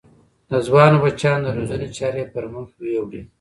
د 0.49 0.51
ځوانو 0.67 1.01
بچیانو 1.03 1.45
د 1.45 1.49
روزنې 1.57 1.87
چارې 1.97 2.23
پر 2.33 2.43
مخ 2.53 2.67
ویوړې. 2.81 3.21